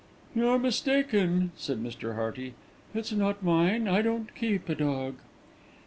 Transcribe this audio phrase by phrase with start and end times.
[0.33, 2.15] "You're mistaken," said Mr.
[2.15, 2.55] Hearty.
[2.91, 5.17] "It's not mine; I don't keep a dog."